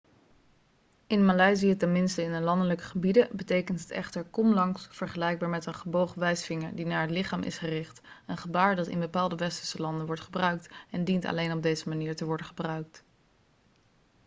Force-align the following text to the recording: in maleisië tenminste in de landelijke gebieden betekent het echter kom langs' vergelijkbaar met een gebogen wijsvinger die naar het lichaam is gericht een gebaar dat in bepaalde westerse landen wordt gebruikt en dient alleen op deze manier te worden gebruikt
in 1.07 1.25
maleisië 1.25 1.75
tenminste 1.77 2.21
in 2.21 2.31
de 2.31 2.39
landelijke 2.39 2.83
gebieden 2.83 3.29
betekent 3.35 3.79
het 3.79 3.91
echter 3.91 4.23
kom 4.25 4.53
langs' 4.53 4.87
vergelijkbaar 4.91 5.49
met 5.49 5.65
een 5.65 5.73
gebogen 5.75 6.19
wijsvinger 6.19 6.75
die 6.75 6.85
naar 6.85 7.01
het 7.01 7.11
lichaam 7.11 7.41
is 7.41 7.57
gericht 7.57 8.01
een 8.27 8.37
gebaar 8.37 8.75
dat 8.75 8.87
in 8.87 8.99
bepaalde 8.99 9.35
westerse 9.35 9.81
landen 9.81 10.05
wordt 10.05 10.21
gebruikt 10.21 10.69
en 10.91 11.03
dient 11.03 11.25
alleen 11.25 11.51
op 11.53 11.63
deze 11.63 11.89
manier 11.89 12.15
te 12.15 12.25
worden 12.25 12.45
gebruikt 12.45 13.03